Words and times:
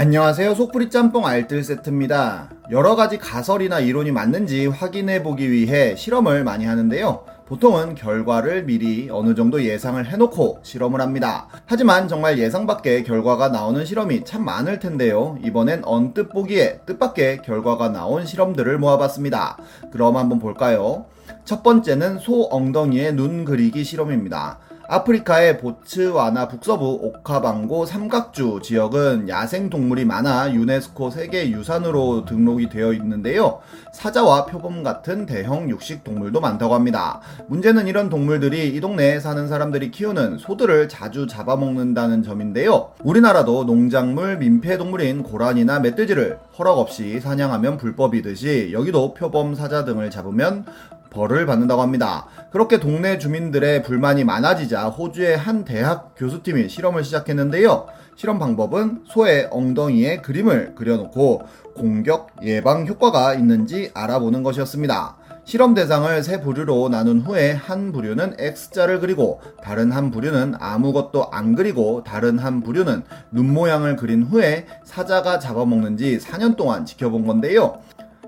안녕하세요. 0.00 0.54
속풀이 0.54 0.88
짬뽕 0.88 1.26
알뜰 1.26 1.62
세트입니다. 1.62 2.48
여러 2.70 2.96
가지 2.96 3.18
가설이나 3.18 3.80
이론이 3.80 4.12
맞는지 4.12 4.66
확인해 4.66 5.22
보기 5.22 5.50
위해 5.50 5.94
실험을 5.94 6.42
많이 6.42 6.64
하는데요. 6.64 7.26
보통은 7.44 7.96
결과를 7.96 8.64
미리 8.64 9.10
어느 9.10 9.34
정도 9.34 9.62
예상을 9.62 10.02
해놓고 10.10 10.60
실험을 10.62 11.02
합니다. 11.02 11.48
하지만 11.66 12.08
정말 12.08 12.38
예상 12.38 12.66
밖의 12.66 13.04
결과가 13.04 13.48
나오는 13.48 13.84
실험이 13.84 14.24
참 14.24 14.42
많을 14.42 14.78
텐데요. 14.78 15.36
이번엔 15.44 15.82
언뜻 15.84 16.30
보기에 16.30 16.80
뜻밖의 16.86 17.42
결과가 17.42 17.90
나온 17.90 18.24
실험들을 18.24 18.78
모아봤습니다. 18.78 19.58
그럼 19.92 20.16
한번 20.16 20.38
볼까요? 20.38 21.04
첫 21.44 21.62
번째는 21.62 22.20
소 22.20 22.48
엉덩이에 22.50 23.12
눈 23.12 23.44
그리기 23.44 23.84
실험입니다. 23.84 24.60
아프리카의 24.92 25.58
보츠와나 25.58 26.48
북서부 26.48 26.98
오카방고 27.00 27.86
삼각주 27.86 28.58
지역은 28.60 29.28
야생 29.28 29.70
동물이 29.70 30.04
많아 30.04 30.52
유네스코 30.52 31.10
세계 31.10 31.48
유산으로 31.52 32.24
등록이 32.24 32.68
되어 32.68 32.92
있는데요. 32.94 33.60
사자와 33.92 34.46
표범 34.46 34.82
같은 34.82 35.26
대형 35.26 35.70
육식 35.70 36.02
동물도 36.02 36.40
많다고 36.40 36.74
합니다. 36.74 37.20
문제는 37.46 37.86
이런 37.86 38.08
동물들이 38.08 38.74
이 38.74 38.80
동네에 38.80 39.20
사는 39.20 39.46
사람들이 39.46 39.92
키우는 39.92 40.38
소들을 40.38 40.88
자주 40.88 41.28
잡아먹는다는 41.28 42.24
점인데요. 42.24 42.90
우리나라도 43.04 43.66
농작물 43.66 44.38
민폐 44.38 44.76
동물인 44.76 45.22
고란이나 45.22 45.78
멧돼지를 45.78 46.40
허락 46.58 46.78
없이 46.78 47.20
사냥하면 47.20 47.76
불법이듯이 47.76 48.70
여기도 48.72 49.14
표범 49.14 49.54
사자 49.54 49.84
등을 49.84 50.10
잡으면 50.10 50.64
벌을 51.10 51.46
받는다고 51.46 51.82
합니다. 51.82 52.26
그렇게 52.50 52.80
동네 52.80 53.18
주민들의 53.18 53.82
불만이 53.82 54.24
많아지자 54.24 54.88
호주의 54.88 55.36
한 55.36 55.64
대학 55.64 56.14
교수팀이 56.16 56.68
실험을 56.68 57.04
시작했는데요. 57.04 57.86
실험 58.16 58.38
방법은 58.38 59.04
소의 59.06 59.48
엉덩이에 59.50 60.18
그림을 60.18 60.74
그려놓고 60.74 61.42
공격 61.74 62.28
예방 62.42 62.86
효과가 62.86 63.34
있는지 63.34 63.90
알아보는 63.94 64.42
것이었습니다. 64.42 65.16
실험 65.44 65.74
대상을 65.74 66.22
세 66.22 66.40
부류로 66.40 66.90
나눈 66.90 67.20
후에 67.20 67.52
한 67.52 67.92
부류는 67.92 68.36
X자를 68.38 69.00
그리고 69.00 69.40
다른 69.62 69.90
한 69.90 70.10
부류는 70.10 70.54
아무것도 70.60 71.30
안 71.32 71.54
그리고 71.54 72.04
다른 72.04 72.38
한 72.38 72.62
부류는 72.62 73.02
눈 73.30 73.52
모양을 73.52 73.96
그린 73.96 74.22
후에 74.22 74.66
사자가 74.84 75.38
잡아먹는지 75.38 76.18
4년 76.18 76.56
동안 76.56 76.84
지켜본 76.84 77.26
건데요. 77.26 77.80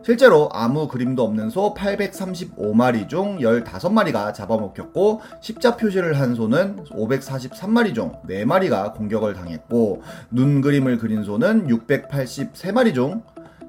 실제로 0.05 0.49
아무 0.53 0.89
그림도 0.89 1.23
없는 1.23 1.51
소 1.51 1.75
835마리 1.75 3.09
중 3.09 3.39
15마리가 3.39 4.35
잡아먹혔고 4.35 5.21
십자 5.41 5.77
표시를 5.77 6.19
한 6.19 6.35
소는 6.35 6.85
543마리 6.91 7.95
중 7.95 8.13
4마리가 8.29 8.95
공격을 8.95 9.35
당했고 9.35 10.03
눈 10.31 10.61
그림을 10.61 10.99
그린 10.99 11.23
소는 11.23 11.69
683마리 11.69 12.95
중 12.95 13.23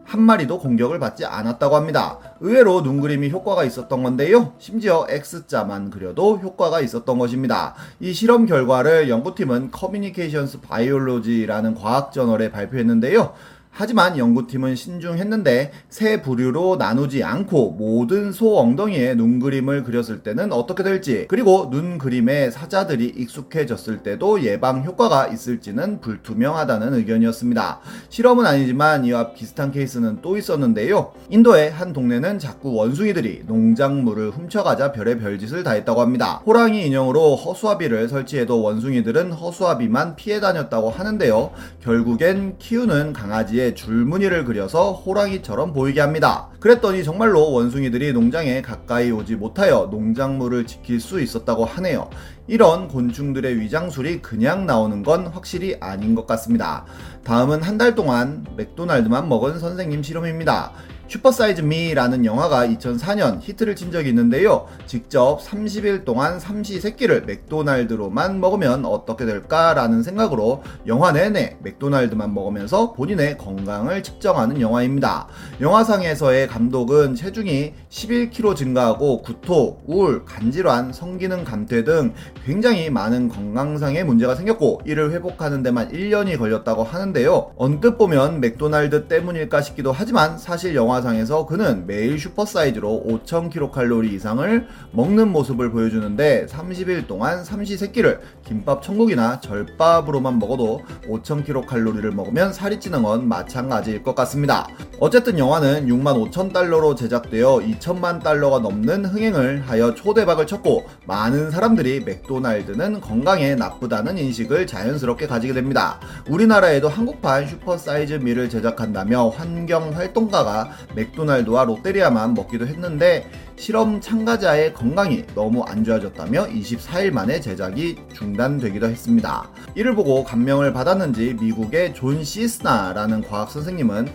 한 0.06 0.22
마리도 0.22 0.60
공격을 0.60 1.00
받지 1.00 1.26
않았다고 1.26 1.76
합니다. 1.76 2.20
의외로 2.42 2.84
눈 2.84 3.00
그림이 3.00 3.30
효과가 3.30 3.64
있었던 3.64 4.04
건데요. 4.04 4.54
심지어 4.60 5.08
X자만 5.10 5.90
그려도 5.90 6.40
효과가 6.40 6.82
있었던 6.82 7.18
것입니다. 7.18 7.74
이 8.00 8.14
실험 8.14 8.46
결과를 8.46 9.10
연구팀은 9.10 9.72
Communications 9.72 10.62
Biology라는 10.62 11.76
과학 11.76 12.12
저널에 12.12 12.52
발표했는데요. 12.52 13.34
하지만 13.76 14.20
연구팀은 14.20 14.76
신중했는데 14.76 15.72
세 15.90 16.22
부류로 16.22 16.76
나누지 16.76 17.24
않고 17.24 17.72
모든 17.72 18.32
소 18.32 18.60
엉덩이에 18.60 19.16
눈 19.16 19.40
그림을 19.40 19.84
그렸을 19.84 20.20
때는 20.22 20.54
어떻게 20.54 20.84
될지 20.84 21.26
그리고 21.28 21.72
눈 21.72 21.98
그림에 21.98 22.52
사자들이 22.52 23.14
익숙해졌을 23.18 24.04
때도 24.04 24.44
예방 24.44 24.84
효과가 24.84 25.28
있을지는 25.30 26.02
불투명하다는 26.02 26.94
의견이었습니다. 26.94 27.80
실험은 28.10 28.46
아니지만 28.46 29.06
이와 29.06 29.34
비슷한 29.34 29.72
케이스는 29.72 30.20
또 30.22 30.38
있었는데요. 30.38 31.14
인도의 31.30 31.72
한 31.72 31.94
동네는 31.94 32.38
자꾸 32.38 32.76
원숭이들이 32.76 33.44
농작물을 33.48 34.30
훔쳐가자 34.30 34.92
별의 34.92 35.18
별짓을 35.18 35.64
다 35.64 35.72
했다고 35.72 36.00
합니다. 36.00 36.44
호랑이 36.46 36.86
인형으로 36.86 37.36
허수아비를 37.38 38.08
설치해도 38.08 38.62
원숭이들은 38.62 39.32
허수아비만 39.32 40.16
피해 40.16 40.40
다녔다고 40.40 40.92
하는데요. 40.92 41.52
결국엔 41.82 42.58
키우는 42.60 43.14
강아지의 43.14 43.63
위에 43.64 43.74
줄무늬를 43.74 44.44
그려서 44.46 44.92
호랑이처럼 44.92 45.74
보이게 45.74 46.02
합니다. 46.02 46.50
그랬더니 46.60 47.04
정말로 47.04 47.52
원숭이들이 47.52 48.14
농장에 48.14 48.62
가까이 48.62 49.12
오지 49.12 49.36
못하여 49.36 49.88
농작물을 49.90 50.68
지킬 50.68 51.00
수 51.00 51.22
있었다고 51.22 51.66
하네요. 51.66 52.10
이런 52.48 52.90
곤충들의 52.90 53.60
위장술이 53.62 54.22
그냥 54.22 54.66
나오는 54.66 55.02
건 55.02 55.28
확실히 55.28 55.78
아닌 55.80 56.14
것 56.14 56.28
같습니다. 56.28 56.86
다음은 57.24 57.62
한 57.64 57.74
달 57.78 57.96
동안 57.96 58.46
맥도날드만 58.56 59.28
먹은 59.28 59.58
선생님 59.60 60.04
실험입니다. 60.04 60.72
Super 61.14 61.40
Size 61.40 61.62
Me라는 61.62 62.26
영화가 62.26 62.66
2004년 62.66 63.38
히트를 63.40 63.76
친 63.76 63.92
적이 63.92 64.10
있는데요. 64.10 64.66
직접 64.88 65.40
30일 65.40 66.06
동안 66.06 66.40
삼시 66.40 66.80
세끼를 66.80 67.26
맥도날드로만 67.26 68.40
먹으면 68.40 68.84
어떻게 68.86 69.24
될까라는 69.28 70.02
생각으로 70.02 70.64
영화 70.88 71.12
내내 71.12 71.58
맥도날드만 71.62 72.34
먹으면서 72.34 72.94
본인의 72.94 73.38
건강을 73.38 74.02
측정하는 74.02 74.60
영화입니다. 74.60 75.28
영화상에서의 75.62 76.48
감독은 76.48 77.14
체중이 77.14 77.74
11kg 77.92 78.56
증가하고 78.56 79.22
구토, 79.22 79.84
우울, 79.86 80.26
간질환, 80.26 80.94
성기능 80.94 81.44
감퇴 81.44 81.84
등 81.84 82.16
굉장히 82.44 82.90
많은 82.90 83.30
건강상의 83.30 84.04
문제가 84.04 84.34
생겼고 84.34 84.82
이를 84.86 85.12
회복하는 85.12 85.62
데만 85.62 85.92
1년이 85.92 86.40
걸렸다고 86.40 86.84
하는데요. 86.84 87.52
언뜻 87.56 88.00
보면 88.00 88.40
맥도날드 88.40 89.08
때문일까 89.08 89.62
싶기도 89.62 89.92
하지만 89.92 90.40
사실 90.40 90.74
영화 90.74 91.03
영화상에서 91.04 91.46
그는 91.46 91.86
매일 91.86 92.18
슈퍼사이즈로 92.18 93.04
5000kcal 93.06 94.12
이상을 94.12 94.68
먹는 94.92 95.32
모습을 95.32 95.72
보여주는데 95.72 96.48
30일 96.48 97.08
동안 97.08 97.44
삼시세끼를 97.44 98.22
김밥 98.46 98.82
천국이나 98.82 99.40
절밥으로만 99.42 100.40
먹어도 100.40 100.82
5000kcal를 101.08 102.14
먹으면 102.14 102.54
살이 102.54 102.80
찌는 102.80 103.04
건 103.04 103.28
마찬가지일 103.28 104.04
것 104.04 104.16
같습니다. 104.16 104.68
어쨌든 105.00 105.38
영화는 105.38 105.88
6만 105.88 106.32
5천 106.32 106.54
달러로 106.54 106.96
제작되어 106.96 107.58
2천만 107.58 108.24
달러가 108.24 108.60
넘는 108.60 109.06
흥행을 109.06 109.64
하여 109.68 109.94
초대박을 109.94 110.48
쳤고 110.48 110.86
많은 111.06 111.52
사람들이 111.52 112.02
맥도날드는 112.02 113.02
건강에 113.02 113.56
나쁘다는 113.56 114.18
인식을 114.18 114.66
자연스럽게 114.66 115.28
가지게 115.28 115.54
됩니다. 115.54 116.00
우리나라에도 116.30 116.88
한국판 116.88 117.48
Super 117.48 117.84
Size 117.84 118.14
Me를 118.14 118.50
제작한다며 118.50 119.30
환경 119.30 119.94
활동가가 119.94 120.70
맥도날드와 120.96 121.66
롯데리아만 121.66 122.34
먹기도 122.34 122.68
했는데 122.68 123.30
실험 123.56 124.02
참가자의 124.02 124.74
건강이 124.74 125.26
너무 125.36 125.64
안 125.64 125.84
좋아졌다며 125.84 126.48
24일 126.48 127.12
만에 127.12 127.40
제작이 127.40 127.98
중단되기도 128.14 128.88
했습니다. 128.88 129.50
이를 129.76 129.96
보고 129.96 130.24
감명을 130.24 130.74
받았는지 130.74 131.38
미국의 131.40 131.94
존 131.94 132.24
시스나라는 132.24 133.22
과학 133.22 133.52
선생님은 133.52 134.08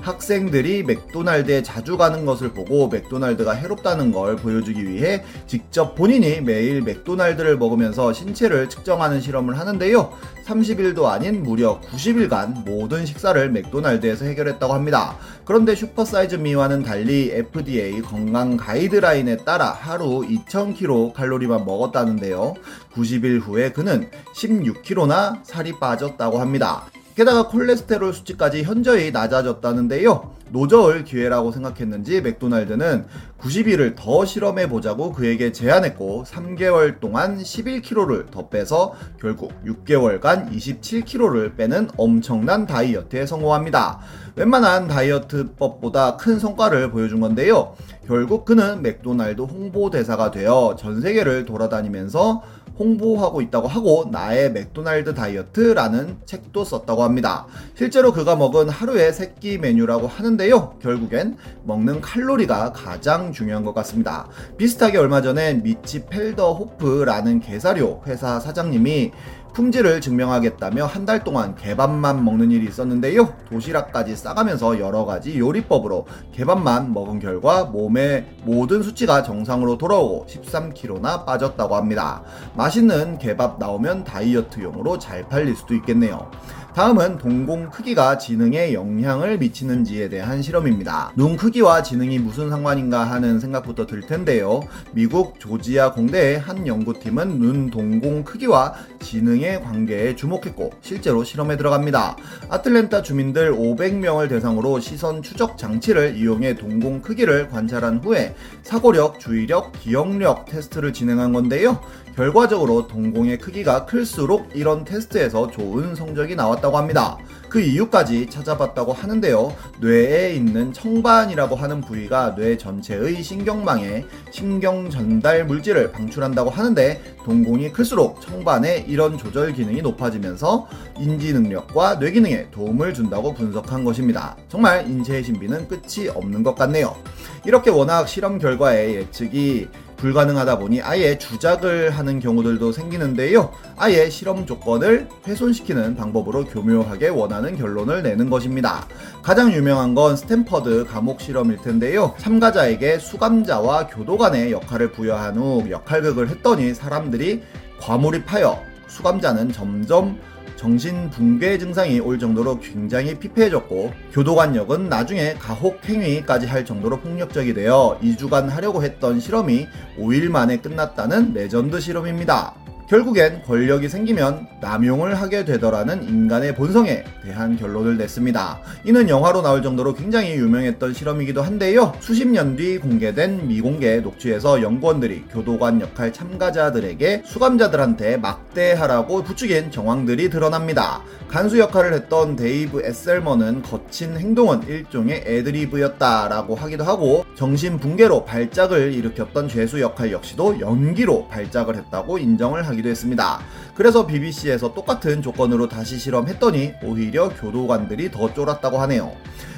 학생들이 0.00 0.82
맥도날드에 0.84 1.62
자주 1.62 1.96
가는 1.96 2.24
것을 2.24 2.52
보고 2.52 2.88
맥도날드가 2.88 3.52
해롭다는 3.52 4.12
걸 4.12 4.36
보여주기 4.36 4.88
위해 4.88 5.24
직접 5.46 5.94
본인이 5.94 6.40
매일 6.40 6.82
맥도날드를 6.82 7.56
먹으면서 7.58 8.12
신체를 8.12 8.68
측정하는 8.68 9.20
실험을 9.20 9.58
하는데요. 9.58 10.12
30일도 10.46 11.04
아닌 11.06 11.42
무려 11.42 11.80
90일간 11.80 12.64
모든 12.64 13.04
식사를 13.04 13.50
맥도날드에서 13.50 14.24
해결했다고 14.26 14.72
합니다. 14.72 15.16
그런데 15.44 15.74
Super 15.74 16.08
Size 16.08 16.36
Me와는 16.36 16.82
달리 16.82 17.30
FDA 17.32 18.00
건강 18.02 18.56
가이드라인에 18.56 19.38
따라 19.38 19.70
하루 19.70 20.20
2000kcal만 20.20 21.64
먹었다는데요. 21.64 22.54
90일 22.94 23.40
후에 23.40 23.72
그는 23.72 24.08
16kg나 24.34 25.44
살이 25.44 25.72
빠졌다고 25.78 26.38
합니다. 26.38 26.84
게다가 27.16 27.48
콜레스테롤 27.48 28.12
수치까지 28.12 28.62
현저히 28.62 29.10
낮아졌다는데요. 29.10 30.34
노 30.50 30.64
저을 30.64 31.04
기회라고 31.04 31.52
생각했는지 31.52 32.20
맥도날드는 32.20 33.06
90일을 33.38 33.94
더 33.96 34.24
실험해 34.24 34.68
보자고 34.68 35.12
그에게 35.12 35.52
제안했고 35.52 36.24
3개월 36.26 37.00
동안 37.00 37.38
11kg를 37.38 38.30
더 38.30 38.48
빼서 38.48 38.94
결국 39.20 39.52
6개월간 39.64 40.52
27kg를 40.52 41.56
빼는 41.56 41.88
엄청난 41.96 42.66
다이어트에 42.66 43.26
성공합니다. 43.26 44.00
웬만한 44.36 44.86
다이어트법보다 44.86 46.16
큰 46.16 46.38
성과를 46.38 46.90
보여준 46.90 47.20
건데요. 47.20 47.74
결국 48.06 48.44
그는 48.44 48.82
맥도날드 48.82 49.42
홍보대사가 49.42 50.30
되어 50.30 50.76
전 50.78 51.00
세계를 51.00 51.44
돌아다니면서 51.44 52.42
홍보하고 52.78 53.40
있다고 53.40 53.68
하고 53.68 54.08
나의 54.10 54.52
맥도날드 54.52 55.14
다이어트라는 55.14 56.18
책도 56.26 56.64
썼다고 56.64 57.02
합니다. 57.02 57.46
실제로 57.74 58.12
그가 58.12 58.36
먹은 58.36 58.68
하루의 58.68 59.12
세끼 59.12 59.58
메뉴라고 59.58 60.06
하는데 60.06 60.45
요. 60.50 60.74
결국엔 60.80 61.36
먹는 61.64 62.00
칼로리가 62.00 62.72
가장 62.72 63.32
중요한 63.32 63.64
것 63.64 63.74
같습니다. 63.74 64.28
비슷하게 64.56 64.98
얼마 64.98 65.22
전에 65.22 65.54
미치 65.54 66.04
펠더호프라는 66.06 67.40
개사료 67.40 68.02
회사 68.06 68.40
사장님이 68.40 69.12
품질을 69.54 70.02
증명하겠다며 70.02 70.84
한 70.84 71.06
달 71.06 71.24
동안 71.24 71.54
개밥만 71.54 72.22
먹는 72.24 72.50
일이 72.50 72.66
있었는데요. 72.66 73.32
도시락까지 73.48 74.14
싸가면서 74.16 74.78
여러 74.80 75.06
가지 75.06 75.38
요리법으로 75.38 76.04
개밥만 76.32 76.92
먹은 76.92 77.20
결과 77.20 77.64
몸의 77.64 78.26
모든 78.42 78.82
수치가 78.82 79.22
정상으로 79.22 79.78
돌아오고 79.78 80.26
13kg나 80.28 81.24
빠졌다고 81.24 81.74
합니다. 81.76 82.22
맛있는 82.54 83.16
개밥 83.18 83.58
나오면 83.58 84.04
다이어트용으로 84.04 84.98
잘 84.98 85.26
팔릴 85.28 85.56
수도 85.56 85.74
있겠네요. 85.74 86.30
다음은 86.76 87.16
동공 87.16 87.70
크기가 87.70 88.18
지능에 88.18 88.74
영향을 88.74 89.38
미치는지에 89.38 90.10
대한 90.10 90.42
실험입니다. 90.42 91.10
눈 91.16 91.38
크기와 91.38 91.82
지능이 91.82 92.18
무슨 92.18 92.50
상관인가 92.50 93.02
하는 93.04 93.40
생각부터 93.40 93.86
들 93.86 94.02
텐데요. 94.02 94.60
미국 94.92 95.40
조지아 95.40 95.92
공대의 95.92 96.38
한 96.38 96.66
연구팀은 96.66 97.38
눈 97.38 97.70
동공 97.70 98.24
크기와 98.24 98.74
지능의 99.00 99.62
관계에 99.62 100.14
주목했고 100.16 100.70
실제로 100.82 101.24
실험에 101.24 101.56
들어갑니다. 101.56 102.18
아틀랜타 102.50 103.00
주민들 103.00 103.54
500명을 103.54 104.28
대상으로 104.28 104.78
시선 104.78 105.22
추적 105.22 105.56
장치를 105.56 106.18
이용해 106.18 106.56
동공 106.56 107.00
크기를 107.00 107.48
관찰한 107.48 108.00
후에 108.04 108.34
사고력, 108.62 109.18
주의력, 109.18 109.72
기억력 109.80 110.44
테스트를 110.44 110.92
진행한 110.92 111.32
건데요. 111.32 111.80
결과적으로 112.16 112.88
동공의 112.88 113.36
크기가 113.36 113.84
클수록 113.84 114.48
이런 114.54 114.86
테스트에서 114.86 115.50
좋은 115.50 115.94
성적이 115.94 116.34
나왔다고 116.34 116.78
합니다. 116.78 117.18
그 117.50 117.60
이유까지 117.60 118.30
찾아봤다고 118.30 118.94
하는데요. 118.94 119.54
뇌에 119.80 120.32
있는 120.34 120.72
청반이라고 120.72 121.56
하는 121.56 121.82
부위가 121.82 122.34
뇌 122.34 122.56
전체의 122.56 123.22
신경망에 123.22 124.06
신경 124.30 124.88
전달 124.88 125.44
물질을 125.44 125.92
방출한다고 125.92 126.48
하는데 126.48 127.02
동공이 127.22 127.72
클수록 127.72 128.22
청반의 128.22 128.86
이런 128.88 129.18
조절 129.18 129.52
기능이 129.52 129.82
높아지면서 129.82 130.68
인지 130.98 131.34
능력과 131.34 131.98
뇌 131.98 132.12
기능에 132.12 132.50
도움을 132.50 132.94
준다고 132.94 133.34
분석한 133.34 133.84
것입니다. 133.84 134.36
정말 134.48 134.88
인체의 134.88 135.22
신비는 135.22 135.68
끝이 135.68 136.08
없는 136.08 136.42
것 136.42 136.54
같네요. 136.54 136.96
이렇게 137.44 137.68
워낙 137.70 138.08
실험 138.08 138.38
결과에 138.38 138.94
예측이 138.94 139.68
불가능하다 139.96 140.58
보니 140.58 140.82
아예 140.82 141.18
주작을 141.18 141.90
하는 141.90 142.20
경우들도 142.20 142.72
생기는데요. 142.72 143.52
아예 143.76 144.10
실험 144.10 144.46
조건을 144.46 145.08
훼손시키는 145.26 145.96
방법으로 145.96 146.44
교묘하게 146.44 147.08
원하는 147.08 147.56
결론을 147.56 148.02
내는 148.02 148.30
것입니다. 148.30 148.86
가장 149.22 149.52
유명한 149.52 149.94
건 149.94 150.16
스탠퍼드 150.16 150.84
감옥 150.84 151.20
실험일 151.20 151.58
텐데요. 151.58 152.14
참가자에게 152.18 152.98
수감자와 152.98 153.88
교도관의 153.88 154.52
역할을 154.52 154.92
부여한 154.92 155.36
후 155.36 155.70
역할극을 155.70 156.28
했더니 156.28 156.74
사람들이 156.74 157.42
과몰입하여 157.80 158.60
수감자는 158.88 159.52
점점 159.52 160.18
정신 160.56 161.10
붕괴 161.10 161.58
증상이 161.58 162.00
올 162.00 162.18
정도로 162.18 162.58
굉장히 162.60 163.14
피폐해졌고 163.14 163.92
교도관 164.12 164.56
역은 164.56 164.88
나중에 164.88 165.34
가혹 165.34 165.84
행위까지 165.84 166.46
할 166.46 166.64
정도로 166.64 166.98
폭력적이 166.98 167.54
되어 167.54 167.98
2주간 168.02 168.48
하려고 168.48 168.82
했던 168.82 169.20
실험이 169.20 169.68
5일 169.98 170.30
만에 170.30 170.56
끝났다는 170.56 171.34
레전드 171.34 171.78
실험입니다. 171.78 172.65
결국엔 172.88 173.42
권력이 173.42 173.88
생기면 173.88 174.46
남용을 174.60 175.16
하게 175.16 175.44
되더라는 175.44 176.04
인간의 176.04 176.54
본성에 176.54 177.02
대한 177.24 177.56
결론을 177.56 177.98
냈습니다. 177.98 178.60
이는 178.84 179.08
영화로 179.08 179.42
나올 179.42 179.60
정도로 179.62 179.94
굉장히 179.94 180.34
유명했던 180.34 180.94
실험이기도 180.94 181.42
한데요. 181.42 181.92
수십 182.00 182.26
년 182.26 182.56
뒤 182.56 182.78
공개된 182.78 183.48
미공개 183.48 183.98
녹취에서 183.98 184.62
연구원들이 184.62 185.24
교도관 185.32 185.80
역할 185.80 186.12
참가자들에게 186.12 187.22
수감자들한테 187.26 188.18
막대하라고 188.18 189.24
부추긴 189.24 189.70
정황들이 189.70 190.30
드러납니다. 190.30 191.02
간수 191.28 191.58
역할을 191.58 191.92
했던 191.92 192.36
데이브 192.36 192.82
에셀먼은 192.84 193.62
거친 193.62 194.16
행동은 194.16 194.68
일종의 194.68 195.24
애드리브였다라고 195.26 196.54
하기도 196.54 196.84
하고 196.84 197.24
정신 197.34 197.78
붕괴로 197.78 198.24
발작을 198.24 198.92
일으켰던 198.94 199.48
죄수 199.48 199.80
역할 199.80 200.12
역시도 200.12 200.60
연기로 200.60 201.26
발작을 201.28 201.76
했다고 201.76 202.18
인정을 202.18 202.66
하기 202.68 202.75
하기도 202.76 202.88
했습니다. 202.88 203.40
그래서 203.74 204.06
BBC에서 204.06 204.74
똑같은 204.74 205.22
조건으로 205.22 205.68
다시 205.68 205.98
실험했더니 205.98 206.74
오히려 206.82 207.28
교도관들이 207.30 208.10
더 208.10 208.32
쫄았다고 208.32 208.78
하네요. 208.78 209.12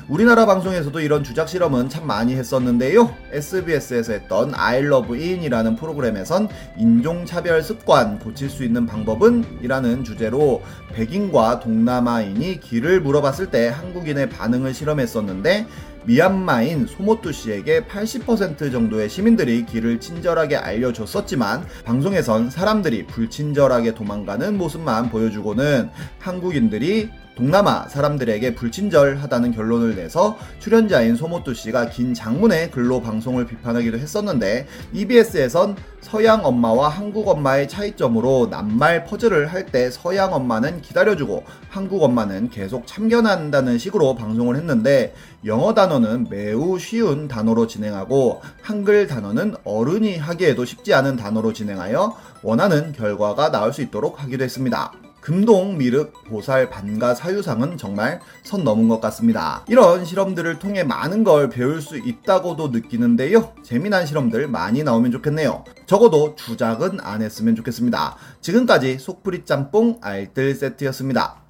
우리나라 0.09 0.47
방송에서도 0.47 1.01
이런 1.01 1.23
주작 1.23 1.51
실험은 1.51 1.91
참 1.91 2.07
많이 2.07 2.35
했었는데요. 2.35 3.15
SBS에서 3.31 4.15
했던 4.15 4.55
I 4.55 4.79
Love 4.79 5.23
In이라는 5.23 5.77
프로그램에선 5.77 6.49
인종차별 6.79 7.63
습관 7.63 8.19
고칠 8.19 8.49
수 8.49 8.65
있는 8.65 8.87
방법은? 8.87 9.59
이라는 9.63 10.05
주제로 10.05 10.63
백인과 10.95 11.61
동남아인이 11.61 12.61
길을 12.61 13.03
물어봤을 13.03 13.51
때 13.51 13.69
한국인의 13.69 14.31
반응을 14.31 14.73
실험했었는데 14.73 15.67
미얀마인 16.09 16.87
소모투 16.87 17.33
씨에게 17.33 17.83
80% 17.83 18.73
정도의 18.73 19.11
시민들이 19.11 19.67
길을 19.67 20.01
친절하게 20.01 20.57
알려줬었지만 20.57 21.67
방송에선 21.85 22.49
사람들이 22.49 23.07
불친절하게 23.07 23.93
도망가는 23.93 24.57
모습만 24.57 25.11
보여주고는 25.11 25.91
한국인들이 26.19 27.11
동남아 27.39 27.87
사람들에게 27.87 28.57
불친절하다는 28.57 29.53
결론을 29.53 29.95
내서 29.95 30.37
출연자인 30.59 31.15
소모토 31.15 31.55
씨가 31.55 31.89
긴 31.89 32.13
장문의 32.13 32.73
글로 32.73 33.01
방송을 33.01 33.47
비판하기도 33.47 33.97
했었는데 33.97 34.67
EBS에선 34.93 35.77
서양 36.01 36.45
엄마와 36.45 36.89
한국 36.89 37.29
엄마의 37.29 37.69
차이점으로 37.69 38.49
낱말 38.51 39.05
퍼즐을 39.05 39.47
할 39.47 39.69
때 39.69 39.91
서양 39.91 40.33
엄마는 40.33 40.81
기다려주고 40.81 41.45
한국 41.69 42.03
엄마는 42.03 42.51
계속 42.51 42.87
참견한다는 42.87 43.79
식으로 43.79 44.17
방송을 44.17 44.57
했는데 44.57 45.15
영어 45.45 45.75
단어는 45.75 46.29
매우 46.31 46.79
쉬운 46.79 47.29
단어로 47.29 47.69
진행하고 47.69 48.41
한글 48.63 49.07
단어는 49.07 49.55
어른이 49.63 50.17
하기에도 50.17 50.65
쉽지 50.65 50.93
않은 50.95 51.17
단어로 51.17 51.53
진행하여 51.53 52.17
원하는 52.43 52.93
결과가 52.93 53.53
나올 53.53 53.73
수 53.73 53.83
있도록 53.83 54.23
하기도 54.23 54.43
했습니다. 54.43 54.93
금동, 55.29 55.77
미륵, 55.77 56.25
보살, 56.25 56.71
반가, 56.71 57.15
사유상은 57.15 57.77
정말 57.77 58.19
선 58.45 58.65
넘은 58.65 58.89
것 58.89 58.99
같습니다. 59.03 59.63
이런 59.69 60.07
실험들을 60.07 60.59
통해 60.59 60.85
많은 60.85 61.23
걸 61.23 61.51
배울 61.51 61.83
수 61.83 61.99
있다고도 61.99 62.69
느끼는데요. 62.69 63.53
재미난 63.63 64.07
실험들 64.07 64.49
많이 64.49 64.83
나오면 64.83 65.11
좋겠네요. 65.11 65.65
적어도 65.85 66.35
주작은 66.35 67.01
안 67.03 67.21
했으면 67.21 67.57
좋겠습니다. 67.57 68.17
지금까지 68.41 68.99
속풀이 68.99 69.45
짬뽕 69.45 69.99
알뜰 70.01 70.55
세트였습니다. 70.55 71.45